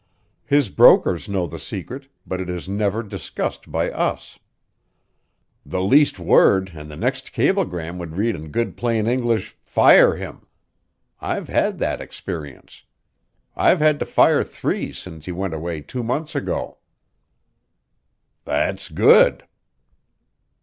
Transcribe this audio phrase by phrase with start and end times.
[0.47, 4.39] His brokers know the secret, but it is never discussed by us.
[5.63, 10.47] The least word and the next cablegram would read in good plain English, 'Fire him!'
[11.19, 12.83] I've had that experience.
[13.55, 16.79] I've had to fire three since he went away two months ago."
[18.43, 19.43] "That's good."